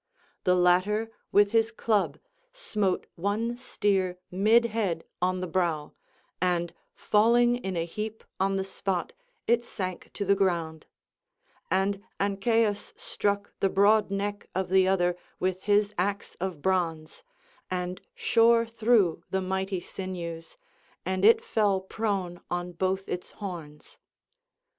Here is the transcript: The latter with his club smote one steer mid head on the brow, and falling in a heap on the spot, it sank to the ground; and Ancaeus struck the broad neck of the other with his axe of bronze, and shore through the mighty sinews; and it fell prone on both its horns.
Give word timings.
The 0.45 0.55
latter 0.55 1.11
with 1.31 1.51
his 1.51 1.71
club 1.71 2.17
smote 2.51 3.05
one 3.17 3.55
steer 3.55 4.17
mid 4.31 4.65
head 4.65 5.03
on 5.21 5.41
the 5.41 5.45
brow, 5.47 5.93
and 6.41 6.73
falling 6.95 7.57
in 7.57 7.77
a 7.77 7.85
heap 7.85 8.23
on 8.39 8.55
the 8.55 8.63
spot, 8.63 9.13
it 9.45 9.63
sank 9.63 10.09
to 10.13 10.25
the 10.25 10.33
ground; 10.33 10.87
and 11.69 12.01
Ancaeus 12.19 12.93
struck 12.97 13.53
the 13.59 13.69
broad 13.69 14.09
neck 14.09 14.49
of 14.55 14.69
the 14.69 14.87
other 14.87 15.15
with 15.39 15.61
his 15.65 15.93
axe 15.99 16.33
of 16.41 16.63
bronze, 16.63 17.23
and 17.69 18.01
shore 18.15 18.65
through 18.65 19.21
the 19.29 19.39
mighty 19.39 19.79
sinews; 19.79 20.57
and 21.05 21.23
it 21.23 21.45
fell 21.45 21.79
prone 21.79 22.41
on 22.49 22.71
both 22.71 23.07
its 23.07 23.29
horns. 23.37 23.99